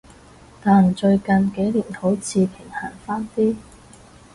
[0.63, 3.55] 但最近幾年好似平衡返啲